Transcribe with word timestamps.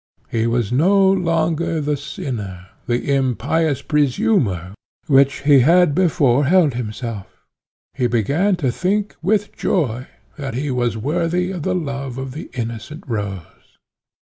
He 0.31 0.47
was 0.47 0.71
no 0.71 1.11
longer 1.11 1.79
the 1.79 1.95
sinner, 1.95 2.69
the 2.87 3.13
impious 3.13 3.83
presumer, 3.83 4.73
which 5.05 5.41
he 5.43 5.59
had 5.59 5.93
before 5.93 6.45
held 6.45 6.73
himself; 6.73 7.27
he 7.93 8.07
began 8.07 8.55
to 8.55 8.71
think 8.71 9.15
with 9.21 9.55
joy 9.55 10.07
that 10.37 10.55
he 10.55 10.71
was 10.71 10.97
worthy 10.97 11.51
of 11.51 11.61
the 11.61 11.75
love 11.75 12.17
of 12.17 12.31
the 12.31 12.49
innocent 12.55 13.03
Rose. 13.05 13.77